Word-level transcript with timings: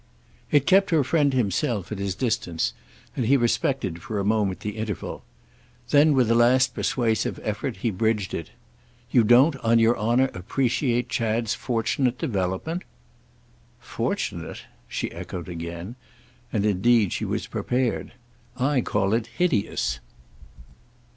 It 0.49 0.65
kept 0.65 0.89
her 0.89 1.03
friend 1.03 1.31
himself 1.31 1.91
at 1.91 1.99
his 1.99 2.15
distance, 2.15 2.73
and 3.15 3.23
he 3.27 3.37
respected 3.37 4.01
for 4.01 4.17
a 4.17 4.25
moment 4.25 4.61
the 4.61 4.77
interval. 4.77 5.23
Then 5.91 6.13
with 6.15 6.31
a 6.31 6.33
last 6.33 6.73
persuasive 6.73 7.39
effort 7.43 7.77
he 7.77 7.91
bridged 7.91 8.33
it. 8.33 8.49
"You 9.11 9.23
don't, 9.23 9.55
on 9.57 9.77
your 9.77 9.95
honour, 9.95 10.31
appreciate 10.33 11.07
Chad's 11.09 11.53
fortunate 11.53 12.17
development?" 12.17 12.81
"Fortunate?" 13.79 14.63
she 14.87 15.11
echoed 15.11 15.47
again. 15.47 15.95
And 16.51 16.65
indeed 16.65 17.13
she 17.13 17.23
was 17.23 17.45
prepared. 17.45 18.13
"I 18.57 18.81
call 18.81 19.13
it 19.13 19.27
hideous." 19.37 19.99